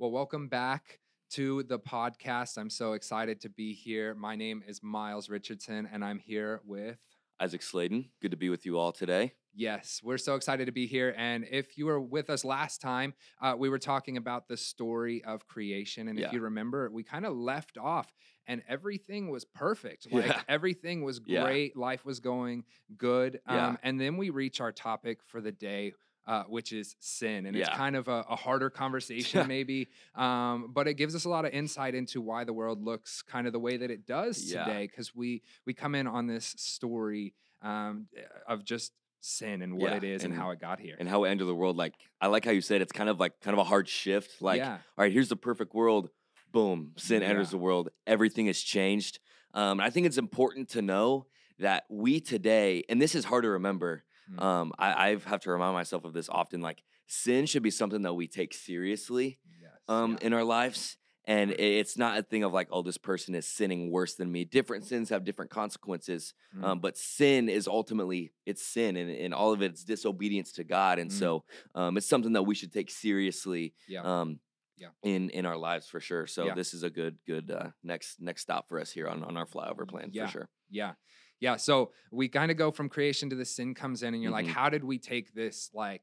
Well, 0.00 0.10
welcome 0.10 0.48
back 0.48 0.98
to 1.32 1.62
the 1.64 1.78
podcast. 1.78 2.56
I'm 2.56 2.70
so 2.70 2.94
excited 2.94 3.38
to 3.42 3.50
be 3.50 3.74
here. 3.74 4.14
My 4.14 4.34
name 4.34 4.64
is 4.66 4.82
Miles 4.82 5.28
Richardson, 5.28 5.86
and 5.92 6.02
I'm 6.02 6.18
here 6.18 6.62
with. 6.64 6.96
Isak 7.38 7.60
Sladen, 7.60 8.08
good 8.22 8.30
to 8.30 8.36
be 8.38 8.48
with 8.48 8.64
you 8.64 8.78
all 8.78 8.92
today. 8.92 9.34
Yes, 9.54 10.00
we're 10.02 10.16
so 10.16 10.36
excited 10.36 10.64
to 10.64 10.72
be 10.72 10.86
here. 10.86 11.14
And 11.18 11.44
if 11.50 11.76
you 11.76 11.84
were 11.84 12.00
with 12.00 12.30
us 12.30 12.46
last 12.46 12.80
time, 12.80 13.12
uh, 13.42 13.56
we 13.58 13.68
were 13.68 13.78
talking 13.78 14.16
about 14.16 14.48
the 14.48 14.56
story 14.56 15.22
of 15.22 15.46
creation. 15.46 16.08
And 16.08 16.18
if 16.18 16.24
Yeah. 16.26 16.32
you 16.32 16.40
remember, 16.40 16.88
we 16.90 17.02
kind 17.02 17.26
of 17.26 17.36
left 17.36 17.76
off 17.76 18.10
and 18.46 18.62
everything 18.68 19.28
was 19.28 19.44
perfect. 19.44 20.06
Like 20.10 20.28
Yeah. 20.28 20.42
everything 20.48 21.02
was 21.04 21.20
Yeah. 21.26 21.42
great. 21.42 21.76
Life 21.76 22.06
was 22.06 22.20
going 22.20 22.64
good. 22.96 23.42
Yeah. 23.46 23.68
Um, 23.68 23.78
and 23.82 24.00
then 24.00 24.16
we 24.16 24.30
reach 24.30 24.62
our 24.62 24.72
topic 24.72 25.22
for 25.26 25.42
the 25.42 25.52
day. 25.52 25.92
Uh, 26.26 26.44
which 26.44 26.72
is 26.72 26.94
sin, 27.00 27.46
and 27.46 27.56
it's 27.56 27.68
kind 27.70 27.96
of 27.96 28.06
a, 28.06 28.24
a 28.28 28.36
harder 28.36 28.70
conversation, 28.70 29.48
maybe, 29.48 29.88
um, 30.14 30.70
but 30.72 30.86
it 30.86 30.94
gives 30.94 31.14
us 31.16 31.24
a 31.24 31.28
lot 31.28 31.44
of 31.44 31.52
insight 31.52 31.94
into 31.94 32.20
why 32.20 32.44
the 32.44 32.52
world 32.52 32.84
looks 32.84 33.20
kind 33.22 33.46
of 33.48 33.52
the 33.52 33.58
way 33.58 33.76
that 33.78 33.90
it 33.90 34.06
does 34.06 34.44
Yeah. 34.52 34.64
today. 34.64 34.86
Because 34.86 35.12
we 35.14 35.42
we 35.66 35.72
come 35.74 35.94
in 35.96 36.06
on 36.06 36.26
this 36.28 36.54
story 36.58 37.34
um, 37.62 38.06
of 38.46 38.64
just 38.64 38.92
sin 39.22 39.60
and 39.62 39.76
what 39.76 39.90
Yeah, 39.90 39.96
it 39.96 40.04
is 40.04 40.22
and, 40.24 40.32
and- 40.34 40.40
how 40.40 40.50
it 40.50 40.60
got 40.60 40.78
here. 40.78 40.94
And 41.00 41.08
how 41.08 41.24
it 41.24 41.30
entered 41.30 41.46
the 41.46 41.54
world, 41.54 41.76
like 41.76 41.94
I 42.20 42.28
like 42.28 42.44
how 42.44 42.52
you 42.52 42.60
said 42.60 42.80
it's 42.80 42.92
kind 42.92 43.08
of 43.08 43.18
like 43.18 43.40
kind 43.40 43.54
of 43.54 43.58
a 43.58 43.64
hard 43.64 43.88
shift. 43.88 44.40
Like, 44.42 44.58
yeah, 44.58 44.74
all 44.74 45.02
right, 45.04 45.12
here's 45.12 45.30
the 45.30 45.36
perfect 45.36 45.74
world. 45.74 46.10
Boom, 46.52 46.92
sin 46.96 47.22
enters 47.22 47.50
the 47.50 47.58
world. 47.58 47.88
Everything 48.06 48.46
has 48.46 48.60
changed. 48.60 49.18
Um, 49.54 49.80
and 49.80 49.82
I 49.82 49.90
think 49.90 50.06
it's 50.06 50.18
important 50.18 50.68
to 50.70 50.82
know 50.82 51.26
that 51.58 51.84
we 51.88 52.20
today, 52.20 52.84
and 52.88 53.00
this 53.02 53.14
is 53.14 53.24
hard 53.24 53.44
to 53.44 53.50
remember. 53.50 54.04
Mm. 54.32 54.42
Um, 54.42 54.72
I, 54.78 55.10
I 55.10 55.16
have 55.26 55.40
to 55.42 55.50
remind 55.50 55.74
myself 55.74 56.04
of 56.04 56.12
this 56.12 56.28
often. 56.28 56.60
Like, 56.60 56.82
sin 57.06 57.46
should 57.46 57.62
be 57.62 57.70
something 57.70 58.02
that 58.02 58.14
we 58.14 58.26
take 58.28 58.54
seriously. 58.54 59.38
yes, 59.60 59.70
um, 59.88 60.12
yeah. 60.20 60.26
in 60.26 60.32
our 60.32 60.44
lives. 60.44 60.96
And 61.26 61.52
it's 61.52 61.96
not 61.98 62.18
a 62.18 62.22
thing 62.22 62.44
of 62.44 62.52
like, 62.52 62.68
oh, 62.72 62.82
this 62.82 62.96
person 62.98 63.34
is 63.34 63.46
sinning 63.46 63.90
worse 63.90 64.14
than 64.14 64.32
me. 64.32 64.44
Different 64.44 64.84
sins 64.86 65.10
have 65.10 65.22
different 65.22 65.50
consequences. 65.50 66.34
Mm. 66.56 66.64
Um, 66.64 66.80
but 66.80 66.96
sin 66.96 67.48
is 67.48 67.68
ultimately 67.68 68.32
it's 68.46 68.64
sin, 68.64 68.96
and, 68.96 69.10
and 69.10 69.34
all 69.34 69.52
of 69.52 69.60
it's 69.62 69.84
disobedience 69.84 70.52
to 70.52 70.64
God. 70.64 70.98
And 70.98 71.10
Mm. 71.10 71.18
so 71.18 71.44
um, 71.74 71.96
it's 71.98 72.08
something 72.08 72.32
that 72.32 72.42
we 72.44 72.54
should 72.54 72.72
take 72.72 72.90
seriously. 72.90 73.74
Yeah. 73.86 74.02
Um, 74.02 74.40
Yeah. 74.78 74.88
In 75.02 75.28
in 75.30 75.44
our 75.44 75.58
lives 75.58 75.88
for 75.88 76.00
sure. 76.00 76.26
So 76.26 76.46
Yeah. 76.46 76.54
this 76.54 76.72
is 76.72 76.82
a 76.82 76.90
good 76.90 77.18
good 77.26 77.50
uh, 77.50 77.70
next 77.84 78.18
next 78.20 78.40
stop 78.42 78.66
for 78.68 78.80
us 78.80 78.90
here 78.90 79.06
on 79.06 79.22
on 79.22 79.36
our 79.36 79.46
flyover 79.46 79.86
plan 79.86 80.08
Yeah. 80.12 80.24
for 80.26 80.32
sure. 80.32 80.48
Yeah. 80.70 80.94
Yeah. 81.40 81.56
So 81.56 81.92
we 82.12 82.28
kind 82.28 82.50
of 82.50 82.56
go 82.56 82.70
from 82.70 82.88
creation 82.88 83.30
to 83.30 83.36
the 83.36 83.44
sin 83.44 83.74
comes 83.74 84.02
in, 84.02 84.14
and 84.14 84.22
you're 84.22 84.32
like, 84.32 84.46
Mhm. 84.46 84.50
how 84.50 84.68
did 84.68 84.84
we 84.84 84.98
take 84.98 85.34
this? 85.34 85.70
Like, 85.74 86.02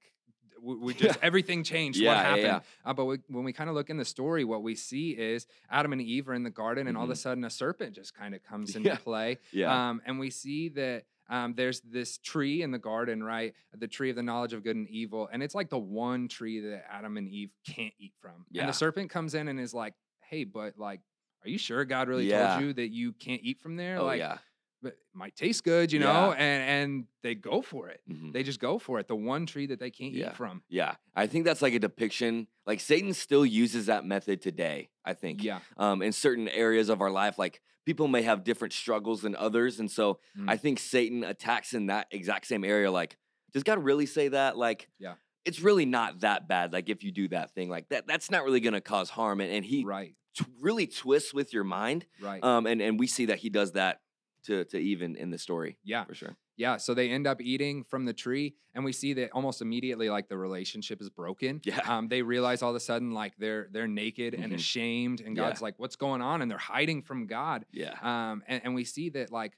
we, 0.62 0.94
just 0.96 1.20
everything 1.22 1.64
changed. 1.64 2.00
Yeah, 2.00 2.16
what 2.16 2.26
happened? 2.26 2.44
yeah. 2.44 2.60
Uh, 2.84 2.94
but 2.94 3.06
we, 3.06 3.18
when 3.30 3.44
we 3.44 3.54
kind 3.54 3.70
of 3.70 3.76
look 3.76 3.90
in 3.92 3.98
the 3.98 4.06
story, 4.06 4.44
what 4.44 4.64
we 4.64 4.74
see 4.76 5.12
is 5.12 5.46
Adam 5.70 5.94
and 5.94 6.02
Eve 6.02 6.28
are 6.30 6.34
in 6.34 6.42
the 6.44 6.50
garden, 6.50 6.88
and 6.88 6.98
all 6.98 7.04
of 7.04 7.10
a 7.12 7.14
Mhm. 7.14 7.18
sudden 7.18 7.44
a 7.44 7.50
serpent 7.50 7.94
just 7.96 8.16
kind 8.16 8.34
of 8.34 8.42
comes 8.44 8.76
into 8.76 8.90
Yeah. 8.90 8.96
play. 8.98 9.38
Yeah. 9.52 9.90
Um, 9.90 10.02
and 10.06 10.20
we 10.20 10.30
see 10.32 10.70
that 10.70 11.06
um, 11.30 11.56
there's 11.56 11.82
this 11.82 12.18
tree 12.20 12.62
in 12.62 12.72
the 12.72 12.80
garden, 12.80 13.22
right? 13.22 13.54
The 13.78 13.90
tree 13.90 14.10
of 14.10 14.16
the 14.16 14.24
knowledge 14.24 14.54
of 14.54 14.64
good 14.64 14.78
and 14.78 14.88
evil. 14.88 15.28
And 15.30 15.44
it's 15.44 15.54
like 15.54 15.70
the 15.70 15.78
one 15.78 16.30
tree 16.30 16.62
that 16.62 16.86
Adam 16.90 17.18
and 17.18 17.28
Eve 17.28 17.52
can't 17.68 17.94
eat 18.00 18.14
from. 18.22 18.46
Yeah. 18.50 18.62
And 18.62 18.70
the 18.70 18.74
serpent 18.74 19.10
comes 19.10 19.36
in 19.36 19.50
and 19.50 19.60
is 19.60 19.74
like, 19.74 19.94
hey, 20.22 20.46
but 20.46 20.78
like, 20.80 21.02
are 21.44 21.50
you 21.50 21.58
sure 21.58 21.84
God 21.84 22.08
really 22.08 22.30
Yeah. 22.30 22.52
told 22.54 22.62
you 22.68 22.74
that 22.76 22.94
you 22.94 23.12
can't 23.12 23.42
eat 23.44 23.60
from 23.60 23.76
there? 23.76 23.98
oh 23.98 24.06
like, 24.06 24.20
yeah. 24.20 24.38
But 24.82 24.94
it 24.94 25.00
might 25.14 25.36
taste 25.36 25.64
good, 25.64 25.92
you 25.92 26.00
know? 26.00 26.30
Yeah. 26.32 26.38
And 26.38 26.64
and 26.92 27.06
they 27.24 27.36
go 27.36 27.62
for 27.62 27.90
it. 27.90 28.02
Mhm. 28.10 28.34
They 28.34 28.44
just 28.44 28.60
go 28.60 28.78
for 28.80 29.00
it. 29.00 29.08
The 29.08 29.16
one 29.16 29.46
tree 29.46 29.66
that 29.68 29.80
they 29.80 29.90
can't 29.92 30.14
Yeah. 30.14 30.28
eat 30.30 30.36
from. 30.36 30.64
Yeah. 30.70 30.96
I 31.16 31.28
think 31.28 31.46
that's 31.46 31.62
like 31.62 31.74
a 31.74 31.80
depiction. 31.80 32.48
Like 32.66 32.80
Satan 32.80 33.14
still 33.14 33.46
uses 33.46 33.88
that 33.88 34.06
method 34.06 34.42
today. 34.42 34.90
I 35.06 35.14
think. 35.14 35.44
Yeah. 35.44 35.60
um, 35.78 36.02
in 36.02 36.12
certain 36.12 36.48
areas 36.50 36.90
of 36.90 37.02
our 37.02 37.10
life. 37.12 37.38
Like 37.40 37.62
people 37.86 38.08
may 38.08 38.22
have 38.24 38.44
different 38.44 38.74
struggles 38.74 39.22
than 39.22 39.36
others. 39.36 39.80
And 39.80 39.90
so 39.90 40.20
Mm. 40.38 40.50
I 40.50 40.58
think 40.58 40.78
Satan 40.80 41.24
attacks 41.24 41.74
in 41.74 41.86
that 41.88 42.08
exact 42.12 42.46
same 42.48 42.64
area. 42.66 42.92
Like, 42.92 43.18
does 43.54 43.64
God 43.64 43.82
really 43.84 44.06
say 44.06 44.28
that? 44.28 44.58
Like, 44.58 44.90
Yeah. 45.00 45.16
it's 45.46 45.62
really 45.62 45.86
not 45.86 46.20
that 46.20 46.48
bad. 46.50 46.74
Like, 46.74 46.90
if 46.90 47.04
you 47.04 47.12
do 47.14 47.30
that 47.30 47.54
thing, 47.56 47.70
like 47.70 47.88
that, 47.90 48.06
that's 48.06 48.30
not 48.30 48.44
really 48.44 48.60
going 48.60 48.74
to 48.74 48.82
cause 48.82 49.10
harm. 49.10 49.40
And, 49.40 49.50
and 49.52 49.64
he 49.66 49.86
Right. 49.86 50.16
t- 50.36 50.44
really 50.60 50.86
twists 50.88 51.34
with 51.34 51.54
your 51.54 51.64
mind. 51.64 52.06
Right. 52.20 52.44
Um, 52.44 52.68
and, 52.68 52.82
and 52.82 53.00
we 53.00 53.08
see 53.08 53.26
that 53.28 53.40
he 53.40 53.50
does 53.50 53.72
that 53.72 54.02
to, 54.48 54.66
to 54.66 54.78
even 54.78 55.16
in 55.16 55.30
the 55.30 55.38
story 55.38 55.78
yeah. 55.84 56.04
for 56.04 56.14
sure. 56.16 56.36
Yeah. 56.58 56.78
So 56.78 56.94
they 56.94 57.10
end 57.12 57.28
up 57.28 57.40
eating 57.42 57.84
from 57.84 58.06
the 58.06 58.14
tree, 58.14 58.56
and 58.74 58.84
we 58.84 58.92
see 58.92 59.14
that 59.14 59.30
almost 59.32 59.62
immediately, 59.62 60.10
like 60.10 60.28
the 60.28 60.38
relationship 60.38 61.00
is 61.02 61.10
broken. 61.10 61.62
Yeah. 61.64 61.80
Um, 61.88 62.08
they 62.08 62.22
realize 62.24 62.62
all 62.64 62.72
of 62.72 62.76
a 62.76 62.80
sudden, 62.80 63.12
like 63.12 63.34
they're 63.38 63.68
they're 63.72 63.88
naked 63.88 64.34
and 64.34 64.52
Mhm. 64.52 64.56
ashamed, 64.56 65.22
and 65.22 65.38
Yeah. 65.38 65.44
God's 65.50 65.62
like, 65.62 65.78
"What's 65.78 65.96
going 65.96 66.22
on?" 66.22 66.42
And 66.42 66.50
they're 66.50 66.58
hiding 66.58 67.04
from 67.04 67.28
God. 67.28 67.66
Yeah. 67.72 67.96
Um, 68.02 68.44
and, 68.48 68.62
and 68.64 68.74
we 68.76 68.84
see 68.86 69.10
that 69.10 69.32
like 69.32 69.54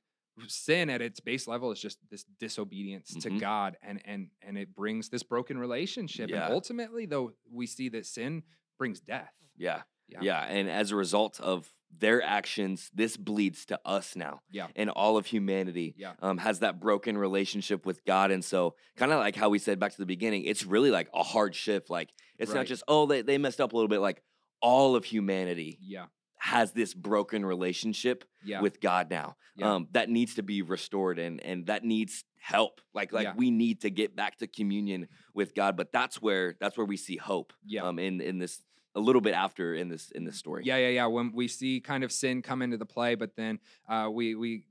sin 0.47 0.89
at 0.89 1.01
its 1.01 1.19
base 1.19 1.47
level 1.47 1.71
is 1.71 1.79
just 1.81 1.99
this 2.09 2.25
disobedience 2.39 3.13
to 3.23 3.29
Mhm. 3.29 3.39
God, 3.39 3.77
and 3.81 4.01
and 4.05 4.29
and 4.41 4.57
it 4.57 4.75
brings 4.75 5.09
this 5.09 5.23
broken 5.23 5.57
relationship. 5.57 6.29
Yeah. 6.29 6.45
And 6.45 6.53
ultimately, 6.53 7.05
though, 7.05 7.33
we 7.49 7.65
see 7.65 7.89
that 7.89 8.05
sin 8.05 8.43
brings 8.77 8.99
death. 8.99 9.33
Yeah. 9.57 9.83
Yeah. 10.07 10.19
Yeah. 10.21 10.41
And 10.43 10.69
as 10.69 10.91
a 10.91 10.95
result 10.95 11.39
of 11.39 11.73
their 11.97 12.21
actions, 12.23 12.89
this 12.93 13.17
bleeds 13.17 13.65
to 13.65 13.79
us 13.85 14.15
now. 14.15 14.41
Yeah. 14.51 14.67
And 14.75 14.89
all 14.89 15.17
of 15.17 15.25
humanity. 15.25 15.95
Yeah. 15.97 16.13
um, 16.21 16.37
has 16.37 16.59
that 16.59 16.79
broken 16.79 17.17
relationship 17.17 17.85
with 17.85 18.05
God. 18.05 18.31
And 18.31 18.43
so, 18.45 18.75
kind 18.95 19.11
of 19.11 19.19
like 19.19 19.35
how 19.35 19.49
we 19.49 19.59
said 19.59 19.79
back 19.79 19.91
to 19.91 19.97
the 19.97 20.05
beginning, 20.05 20.45
it's 20.45 20.65
really 20.65 20.91
like 20.91 21.09
a 21.13 21.23
hard 21.23 21.55
shift. 21.55 21.89
Like, 21.89 22.09
it's 22.37 22.51
Right. 22.51 22.57
not 22.59 22.65
just, 22.67 22.83
oh, 22.87 23.05
they, 23.05 23.21
they 23.21 23.37
messed 23.37 23.59
up 23.59 23.73
a 23.73 23.75
little 23.75 23.89
bit. 23.89 23.99
Like, 23.99 24.21
all 24.61 24.95
of 24.95 25.05
humanity 25.05 25.77
Yeah. 25.81 26.05
has 26.37 26.71
this 26.71 26.93
broken 26.93 27.45
relationship 27.45 28.23
Yeah. 28.45 28.61
with 28.61 28.79
God 28.79 29.09
now 29.09 29.35
Yeah. 29.55 29.73
um, 29.75 29.87
that 29.91 30.09
needs 30.09 30.35
to 30.35 30.43
be 30.43 30.61
restored 30.61 31.19
and, 31.19 31.41
and 31.43 31.65
that 31.67 31.83
needs 31.83 32.23
help. 32.39 32.79
Like, 32.93 33.11
like 33.11 33.23
Yeah. 33.25 33.33
we 33.35 33.51
need 33.51 33.81
to 33.81 33.89
get 33.89 34.15
back 34.15 34.37
to 34.37 34.47
communion 34.47 35.07
with 35.33 35.53
God. 35.55 35.75
But 35.75 35.91
that's 35.91 36.21
where, 36.21 36.55
that's 36.61 36.77
where 36.77 36.85
we 36.85 36.97
see 36.97 37.17
hope 37.17 37.51
yeah. 37.65 37.83
um, 37.83 37.99
in, 37.99 38.21
in 38.21 38.37
this, 38.37 38.61
a 38.99 39.01
little 39.01 39.21
bit 39.21 39.33
after 39.33 39.73
in 39.73 39.87
this, 39.89 40.11
in 40.11 40.25
this 40.25 40.35
story. 40.37 40.63
Yeah, 40.65 40.77
yeah, 40.77 40.89
yeah. 40.89 41.05
When 41.07 41.31
we 41.33 41.47
see 41.47 41.79
kind 41.79 42.03
of 42.03 42.11
sin 42.11 42.41
come 42.41 42.61
into 42.61 42.77
the 42.77 42.85
play, 42.85 43.15
but 43.15 43.35
then 43.35 43.59
uh, 43.87 44.09
we 44.11 44.35
we 44.35 44.65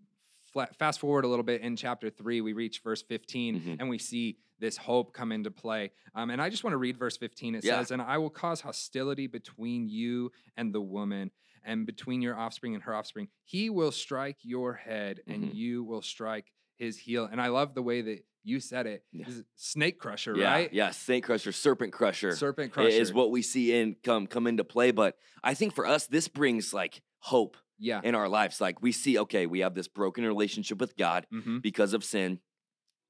fast 0.78 0.98
forward 1.00 1.24
a 1.24 1.28
little 1.28 1.44
bit 1.44 1.60
in 1.60 1.76
chapter 1.76 2.08
three, 2.10 2.40
we 2.40 2.52
reach 2.52 2.80
verse 2.82 3.02
15, 3.02 3.60
Mhm. 3.60 3.76
and 3.80 3.88
we 3.88 3.98
see 3.98 4.38
this 4.58 4.76
hope 4.76 5.12
come 5.12 5.30
into 5.30 5.50
play. 5.50 5.90
Um, 6.14 6.30
and 6.30 6.40
I 6.42 6.48
just 6.50 6.64
want 6.64 6.72
to 6.72 6.78
read 6.78 6.96
verse 6.96 7.16
15. 7.16 7.54
It 7.54 7.64
Yeah. 7.64 7.78
says, 7.78 7.90
"And 7.92 8.02
I 8.02 8.18
will 8.18 8.30
cause 8.30 8.60
hostility 8.62 9.26
between 9.26 9.88
you 9.88 10.32
and 10.56 10.74
the 10.74 10.80
woman." 10.80 11.30
And 11.64 11.86
between 11.86 12.22
your 12.22 12.36
offspring 12.36 12.74
and 12.74 12.82
her 12.84 12.94
offspring, 12.94 13.28
he 13.44 13.68
will 13.70 13.92
strike 13.92 14.38
your 14.42 14.72
head, 14.74 15.20
and 15.26 15.44
Mhm. 15.44 15.54
you 15.54 15.84
will 15.84 16.02
strike 16.02 16.50
his 16.78 16.98
heel. 16.98 17.28
And 17.30 17.40
I 17.40 17.48
love 17.48 17.74
the 17.74 17.82
way 17.82 18.00
that 18.02 18.24
you 18.44 18.60
said 18.60 18.86
it. 18.86 19.04
Yeah. 19.12 19.26
Snake 19.56 19.98
crusher, 19.98 20.36
Yeah, 20.36 20.50
right? 20.52 20.72
yeah, 20.72 20.90
snake 20.90 21.24
crusher, 21.24 21.52
serpent 21.52 21.92
crusher. 21.92 22.34
Serpent 22.34 22.72
crusher 22.72 22.88
is 22.88 23.12
what 23.12 23.30
we 23.30 23.42
see 23.42 23.72
in 23.78 23.96
come 24.02 24.26
come 24.26 24.46
into 24.46 24.64
play. 24.64 24.90
But 24.90 25.16
I 25.42 25.54
think 25.54 25.74
for 25.74 25.86
us, 25.86 26.06
this 26.06 26.28
brings 26.28 26.72
like 26.72 27.02
hope 27.18 27.56
Yeah. 27.78 28.00
in 28.02 28.14
our 28.14 28.28
lives. 28.28 28.60
Like 28.60 28.80
we 28.80 28.92
see, 28.92 29.18
okay, 29.18 29.46
we 29.46 29.60
have 29.60 29.74
this 29.74 29.88
broken 29.88 30.24
relationship 30.24 30.78
with 30.80 30.96
God 30.96 31.26
hmm 31.30 31.58
because 31.58 31.92
of 31.92 32.04
sin, 32.04 32.38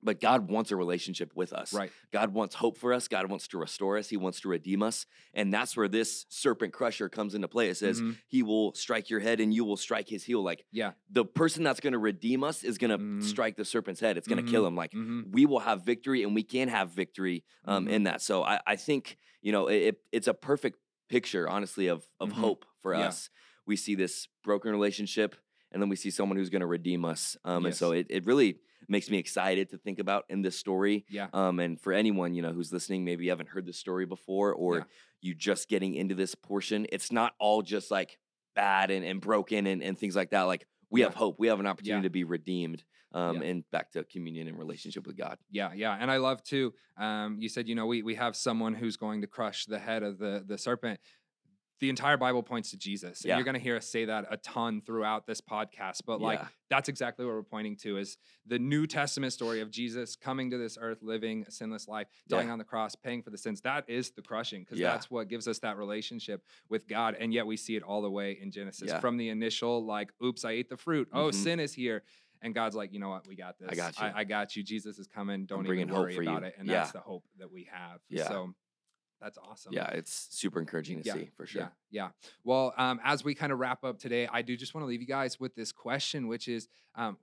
but 0.03 0.21
God 0.21 0.49
wants 0.49 0.71
a 0.71 0.77
relationship 0.77 1.33
with 1.35 1.53
us. 1.53 1.73
Right. 1.73 1.91
God 2.13 2.33
wants 2.33 2.55
hope 2.55 2.79
for 2.79 2.93
us. 2.93 3.09
God 3.09 3.29
wants 3.29 3.49
to 3.49 3.59
restore 3.59 3.99
us. 3.99 4.09
He 4.09 4.17
wants 4.17 4.41
to 4.43 4.49
redeem 4.49 4.83
us. 4.83 5.07
And 5.35 5.53
that's 5.53 5.77
where 5.77 5.89
this 5.89 6.25
serpent 6.29 6.73
crusher 6.73 7.09
comes 7.09 7.35
into 7.35 7.49
play. 7.49 7.69
It 7.69 7.77
says, 7.77 8.01
Mhm. 8.01 8.17
He 8.29 8.43
will 8.43 8.75
strike 8.75 9.11
your 9.11 9.21
head 9.21 9.41
and 9.41 9.53
you 9.53 9.65
will 9.65 9.77
strike 9.77 10.09
his 10.09 10.25
heel. 10.25 10.43
Like 10.43 10.65
Yeah. 10.71 10.93
the 11.11 11.25
person 11.25 11.65
that's 11.65 11.81
going 11.81 11.95
to 11.95 11.99
redeem 11.99 12.45
us 12.45 12.63
is 12.63 12.79
going 12.79 12.91
to 12.91 12.99
Mhm. 12.99 13.23
strike 13.25 13.57
the 13.57 13.65
serpent's 13.65 14.01
head. 14.01 14.17
It's 14.17 14.29
going 14.29 14.45
to 14.45 14.51
kill 14.51 14.67
him. 14.67 14.77
Like 14.77 14.93
hmm 14.93 15.23
we 15.31 15.47
will 15.47 15.61
have 15.61 15.85
victory 15.85 16.23
and 16.23 16.35
we 16.35 16.43
can 16.43 16.69
have 16.69 16.91
victory 16.91 17.45
um, 17.65 17.87
Mhm. 17.87 17.91
in 17.91 18.03
that. 18.05 18.23
So 18.23 18.43
I, 18.45 18.61
I 18.67 18.77
think, 18.77 19.19
you 19.43 19.53
know, 19.53 19.67
it, 19.67 19.77
it- 19.83 20.03
it's 20.13 20.27
a 20.29 20.35
perfect 20.35 20.79
picture, 21.09 21.49
honestly, 21.49 21.89
of, 21.89 22.05
of 22.21 22.31
Mhm. 22.31 22.35
hope 22.35 22.65
for 22.81 22.95
Yeah. 22.95 23.09
us. 23.09 23.31
We 23.67 23.77
see 23.77 23.95
this 23.95 24.29
broken 24.45 24.71
relationship 24.71 25.35
and 25.73 25.83
then 25.83 25.89
we 25.91 25.97
see 25.97 26.11
someone 26.11 26.39
who's 26.39 26.49
going 26.51 26.61
to 26.61 26.67
redeem 26.67 27.05
us. 27.05 27.37
Um, 27.45 27.67
And 27.67 27.75
so 27.75 27.93
it, 27.93 28.07
it 28.09 28.25
really 28.25 28.61
makes 28.89 29.11
me 29.11 29.19
excited 29.19 29.71
to 29.71 29.79
think 29.79 29.99
about 29.99 30.25
in 30.29 30.43
this 30.43 30.59
story. 30.59 31.05
Yeah. 31.11 31.29
Um, 31.33 31.61
and 31.61 31.81
for 31.81 31.93
anyone, 31.93 32.35
you 32.35 32.43
know, 32.43 32.53
who's 32.53 32.73
listening, 32.73 33.05
maybe 33.05 33.25
you 33.25 33.31
haven't 33.31 33.49
heard 33.51 33.67
this 33.67 33.79
story 33.79 34.07
before 34.07 34.53
or 34.55 34.77
Yeah. 34.79 34.85
you 35.21 35.35
just 35.35 35.69
getting 35.69 35.95
into 35.95 36.15
this 36.15 36.35
portion, 36.35 36.87
it's 36.91 37.13
not 37.13 37.35
all 37.39 37.63
just 37.63 37.91
like 37.91 38.19
bad 38.55 38.91
and, 38.91 39.05
and 39.05 39.21
broken 39.21 39.67
and, 39.67 39.83
and 39.83 39.99
things 39.99 40.17
like 40.17 40.31
that. 40.31 40.43
Like 40.43 40.67
we 40.91 41.03
have 41.03 41.15
hope. 41.15 41.37
We 41.39 41.49
have 41.49 41.61
an 41.61 41.67
opportunity 41.67 42.01
Yeah. 42.01 42.09
to 42.09 42.11
be 42.11 42.25
redeemed 42.25 42.83
um, 43.13 43.37
Yeah. 43.43 43.49
and 43.49 43.71
back 43.71 43.93
to 43.93 44.05
communion 44.05 44.49
and 44.49 44.59
relationship 44.59 45.07
with 45.07 45.17
God. 45.17 45.39
Yeah, 45.51 45.73
yeah, 45.75 45.97
and 45.99 46.11
I 46.11 46.17
love 46.17 46.43
too. 46.43 46.73
Um, 46.97 47.37
you 47.39 47.49
said 47.49 47.69
you 47.69 47.75
know 47.75 47.87
we 47.87 48.03
we 48.03 48.15
have 48.17 48.37
someone 48.37 48.75
who's 48.75 48.97
going 48.97 49.21
to 49.23 49.27
crush 49.27 49.67
the 49.67 49.79
head 49.79 50.03
of 50.03 50.19
the 50.19 50.45
the 50.47 50.59
serpent. 50.59 50.99
The 51.81 51.89
entire 51.89 52.17
Bible 52.17 52.43
points 52.43 52.71
to 52.71 52.77
Jesus. 52.77 53.21
And 53.21 53.29
Yeah. 53.29 53.37
you're 53.37 53.45
going 53.45 53.55
to 53.55 53.61
hear 53.61 53.77
us 53.77 53.87
say 53.89 54.05
that 54.07 54.27
a 54.31 54.37
ton 54.37 54.81
throughout 54.81 55.27
this 55.27 55.41
podcast. 55.41 56.01
But 56.07 56.21
like, 56.21 56.41
Yeah. 56.41 56.49
that's 56.71 56.89
exactly 56.89 57.25
what 57.25 57.35
we're 57.35 57.43
pointing 57.43 57.77
to 57.79 57.99
is 57.99 58.17
the 58.47 58.59
New 58.59 58.87
Testament 58.87 59.33
story 59.33 59.61
of 59.61 59.71
Jesus 59.71 60.17
coming 60.17 60.51
to 60.51 60.59
this 60.59 60.77
earth, 60.81 60.99
living 61.03 61.45
a 61.47 61.51
sinless 61.51 61.87
life, 61.87 62.09
dying 62.29 62.49
Yeah. 62.49 62.53
on 62.55 62.59
the 62.59 62.65
cross, 62.65 62.95
paying 62.97 63.23
for 63.23 63.31
the 63.31 63.39
sins. 63.39 63.61
That 63.61 63.89
is 63.89 64.11
the 64.11 64.23
crushing 64.23 64.63
because 64.65 64.79
that's 64.81 65.11
what 65.11 65.29
gives 65.29 65.47
us 65.47 65.59
that 65.61 65.77
relationship 65.77 66.45
with 66.69 66.89
God. 66.89 67.15
And 67.19 67.33
yet 67.33 67.47
we 67.47 67.57
see 67.57 67.77
it 67.77 67.83
all 67.83 68.03
the 68.03 68.11
way 68.11 68.39
in 68.41 68.51
Genesis 68.51 68.93
from 69.01 69.17
the 69.17 69.29
initial, 69.29 69.85
like, 69.85 70.11
oops, 70.23 70.45
I 70.45 70.53
ate 70.53 70.69
the 70.69 70.77
fruit. 70.77 71.09
Oh, 71.13 71.29
Mhm. 71.29 71.35
sin 71.35 71.61
is 71.61 71.75
here. 71.75 72.03
And 72.41 72.55
God's 72.55 72.77
like, 72.77 72.93
you 72.93 73.01
know 73.01 73.09
what? 73.09 73.27
We 73.27 73.35
got 73.35 73.59
this. 73.59 73.69
I 73.71 73.75
got 73.75 73.99
you. 73.99 74.05
I, 74.07 74.19
I 74.21 74.25
got 74.25 74.55
you. 74.55 74.63
Jesus 74.63 74.99
is 74.99 75.09
coming. 75.09 75.45
Don't 75.47 75.67
even 75.67 75.89
worry 75.93 76.17
about 76.17 76.43
you. 76.43 76.49
it. 76.49 76.55
And 76.57 76.69
that's 76.69 76.93
the 76.93 77.01
hope 77.01 77.25
that 77.39 77.51
we 77.51 77.65
have. 77.73 78.01
Yeah. 78.09 78.29
So 78.29 78.55
that's 79.21 79.39
awesome. 79.39 79.73
Yeah, 79.73 79.89
it's 79.91 80.29
super 80.31 80.61
encouraging 80.61 81.03
to 81.03 81.07
Yeah, 81.07 81.15
see 81.15 81.31
for 81.37 81.47
sure. 81.47 81.63
Yeah, 81.63 81.69
yeah. 81.91 82.09
Well, 82.45 82.75
um, 82.77 83.01
as 83.05 83.25
we 83.25 83.35
kind 83.35 83.53
of 83.53 83.59
wrap 83.59 83.85
up 83.85 83.99
today, 83.99 84.29
I 84.31 84.43
do 84.43 84.57
just 84.57 84.75
want 84.75 84.83
to 84.83 84.89
leave 84.89 85.01
you 85.01 85.07
guys 85.07 85.41
with 85.41 85.55
this 85.55 85.73
question, 85.73 86.29
which 86.29 86.49
is, 86.49 86.69
um, 86.95 87.17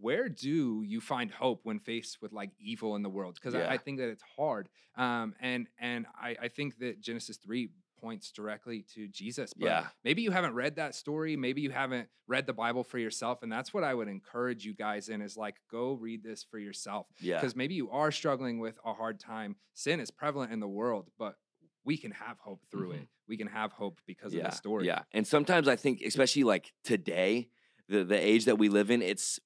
where 0.00 0.28
do 0.28 0.82
you 0.82 1.00
find 1.00 1.30
hope 1.30 1.60
when 1.64 1.78
faced 1.78 2.22
with 2.22 2.32
like 2.32 2.50
evil 2.58 2.96
in 2.96 3.02
the 3.02 3.10
world? 3.10 3.34
Because 3.34 3.54
I, 3.54 3.74
I 3.74 3.78
think 3.78 3.98
that 3.98 4.08
it's 4.08 4.22
hard, 4.36 4.68
um, 4.96 5.34
and 5.40 5.68
and 5.78 6.06
I, 6.14 6.36
I 6.42 6.48
think 6.48 6.78
that 6.78 7.00
Genesis 7.00 7.36
three 7.36 7.70
points 8.02 8.32
directly 8.32 8.84
to 8.94 9.06
Jesus. 9.08 9.54
But 9.54 9.66
Yeah. 9.66 9.86
maybe 10.04 10.22
you 10.22 10.32
haven't 10.32 10.54
read 10.54 10.76
that 10.76 10.94
story. 10.94 11.36
Maybe 11.36 11.60
you 11.62 11.70
haven't 11.70 12.08
read 12.26 12.46
the 12.46 12.52
Bible 12.52 12.82
for 12.84 12.98
yourself, 12.98 13.42
and 13.42 13.50
that's 13.50 13.72
what 13.72 13.84
I 13.84 13.94
would 13.94 14.08
encourage 14.08 14.64
you 14.66 14.74
guys 14.74 15.08
in 15.08 15.22
is 15.22 15.36
like 15.36 15.56
go 15.70 15.92
read 15.92 16.22
this 16.22 16.42
for 16.42 16.58
yourself 16.58 17.06
Yeah. 17.20 17.36
because 17.40 17.54
maybe 17.56 17.74
you 17.74 17.90
are 17.90 18.10
struggling 18.10 18.58
with 18.58 18.78
a 18.84 18.92
hard 18.92 19.20
time. 19.20 19.56
Sin 19.74 20.00
is 20.00 20.10
prevalent 20.10 20.52
in 20.52 20.60
the 20.60 20.68
world, 20.68 21.10
but 21.16 21.36
we 21.84 21.96
can 21.96 22.10
have 22.12 22.38
hope 22.40 22.62
through 22.70 22.90
Mhm. 22.92 23.02
it. 23.02 23.08
We 23.28 23.36
can 23.36 23.46
have 23.48 23.72
hope 23.72 24.00
because 24.06 24.34
yeah. 24.34 24.44
of 24.44 24.50
the 24.50 24.56
story. 24.56 24.86
Yeah. 24.86 25.02
And 25.12 25.26
sometimes 25.26 25.66
I 25.68 25.76
think, 25.76 26.02
especially 26.02 26.44
like 26.44 26.72
today, 26.82 27.48
the 27.88 28.04
the 28.04 28.18
age 28.18 28.44
that 28.46 28.56
we 28.58 28.68
live 28.68 28.90
in, 28.90 29.00
it's 29.02 29.40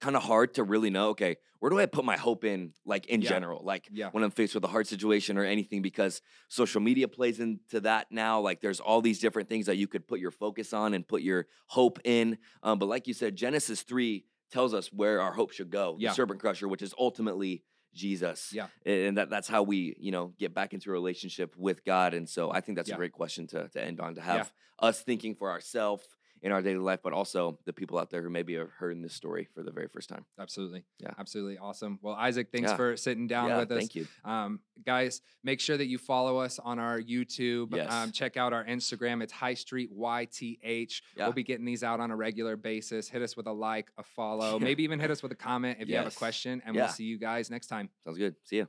kind 0.00 0.16
of 0.16 0.22
hard 0.22 0.54
to 0.54 0.62
really 0.64 0.90
know, 0.90 1.08
okay, 1.10 1.36
where 1.58 1.70
do 1.70 1.78
I 1.80 1.86
put 1.86 2.04
my 2.04 2.16
hope 2.16 2.44
in, 2.44 2.72
like 2.84 3.06
in 3.06 3.20
Yeah. 3.20 3.30
general? 3.30 3.64
Like 3.64 3.88
Yeah. 3.90 4.10
when 4.10 4.22
I'm 4.22 4.30
faced 4.30 4.54
with 4.54 4.62
a 4.64 4.68
hard 4.68 4.86
situation 4.86 5.36
or 5.36 5.44
anything, 5.44 5.82
because 5.82 6.22
social 6.48 6.80
media 6.80 7.08
plays 7.08 7.40
into 7.40 7.80
that 7.80 8.06
now. 8.12 8.40
Like 8.40 8.60
there's 8.60 8.78
all 8.80 9.00
these 9.00 9.18
different 9.18 9.48
things 9.48 9.66
that 9.66 9.76
you 9.76 9.88
could 9.88 10.06
put 10.06 10.20
your 10.20 10.30
focus 10.30 10.72
on 10.72 10.94
and 10.94 11.06
put 11.06 11.22
your 11.22 11.46
hope 11.66 11.98
in. 12.04 12.38
Um, 12.62 12.78
but 12.78 12.86
like 12.86 13.08
you 13.08 13.14
said, 13.14 13.34
Genesis 13.34 13.82
3 13.82 14.24
tells 14.52 14.72
us 14.72 14.92
where 14.92 15.20
our 15.20 15.32
hope 15.32 15.50
should 15.52 15.70
go. 15.70 15.96
Yeah. 15.98 16.10
The 16.10 16.14
serpent 16.14 16.40
crusher, 16.40 16.68
which 16.68 16.80
is 16.82 16.94
ultimately 16.98 17.64
Jesus. 17.92 18.52
Yeah. 18.52 18.68
And 18.86 19.16
that, 19.18 19.28
that's 19.30 19.48
how 19.48 19.62
we, 19.64 19.96
you 19.98 20.12
know, 20.12 20.32
get 20.38 20.54
back 20.54 20.72
into 20.74 20.90
a 20.90 20.92
relationship 20.92 21.56
with 21.56 21.84
God. 21.84 22.14
And 22.14 22.28
so 22.28 22.52
I 22.52 22.60
think 22.60 22.76
that's 22.76 22.88
Yeah. 22.88 22.94
a 22.94 22.98
great 22.98 23.12
question 23.12 23.46
to, 23.48 23.68
to 23.68 23.82
end 23.84 23.98
on, 24.00 24.14
to 24.14 24.20
Yeah. 24.20 24.26
have 24.26 24.52
us 24.78 25.02
thinking 25.02 25.34
for 25.34 25.50
ourselves 25.50 26.06
in 26.42 26.52
our 26.52 26.62
daily 26.62 26.78
life, 26.78 27.00
but 27.02 27.12
also 27.12 27.58
the 27.64 27.72
people 27.72 27.98
out 27.98 28.10
there 28.10 28.22
who 28.22 28.30
maybe 28.30 28.54
have 28.54 28.70
heard 28.70 29.02
this 29.02 29.14
story 29.14 29.48
for 29.54 29.62
the 29.62 29.70
very 29.70 29.88
first 29.88 30.08
time. 30.08 30.24
Absolutely. 30.38 30.84
Yeah. 30.98 31.10
Absolutely. 31.18 31.58
Awesome. 31.58 31.98
Well, 32.02 32.16
Isak, 32.22 32.50
thanks 32.52 32.70
Yeah. 32.70 32.76
for 32.76 32.96
sitting 32.96 33.26
down 33.26 33.48
yeah, 33.48 33.58
with 33.58 33.72
us. 33.72 33.78
thank 33.78 33.94
you. 33.94 34.06
Um, 34.24 34.60
guys, 34.84 35.20
make 35.42 35.60
sure 35.60 35.76
that 35.76 35.86
you 35.86 35.98
follow 35.98 36.38
us 36.38 36.58
on 36.58 36.78
our 36.78 37.00
YouTube. 37.00 37.74
Yes. 37.74 37.92
Um, 37.92 38.12
check 38.12 38.36
out 38.36 38.52
our 38.52 38.64
Instagram. 38.64 39.22
It's 39.22 39.32
High 39.32 39.54
Street 39.54 39.90
YTH. 39.92 41.02
Yeah. 41.16 41.24
We'll 41.24 41.32
be 41.32 41.44
getting 41.44 41.64
these 41.64 41.82
out 41.82 42.00
on 42.00 42.10
a 42.10 42.16
regular 42.16 42.56
basis. 42.56 43.08
Hit 43.08 43.22
us 43.22 43.36
with 43.36 43.46
a 43.46 43.52
like, 43.52 43.90
a 43.98 44.02
follow, 44.02 44.58
maybe 44.60 44.82
even 44.84 45.00
hit 45.00 45.10
us 45.10 45.22
with 45.22 45.32
a 45.32 45.36
comment 45.36 45.78
if 45.80 45.88
you 45.88 45.96
have 45.96 46.06
a 46.06 46.10
question. 46.10 46.62
And 46.64 46.74
we'll 46.76 46.88
see 46.88 47.04
you 47.04 47.18
guys 47.18 47.50
next 47.50 47.66
time. 47.66 47.90
Sounds 48.04 48.18
good. 48.18 48.36
See 48.44 48.58
ya. 48.58 48.64